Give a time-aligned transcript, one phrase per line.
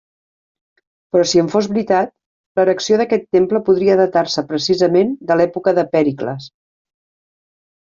[1.15, 2.13] Però si en fos veritat,
[2.61, 6.51] l'erecció d'aquest temple podria datar-se precisament de l'època de Pèricles.